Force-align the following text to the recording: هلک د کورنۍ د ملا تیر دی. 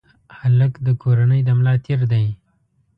هلک 0.39 0.73
د 0.85 0.87
کورنۍ 1.01 1.41
د 1.45 1.49
ملا 1.57 1.73
تیر 1.85 1.99
دی. 2.11 2.25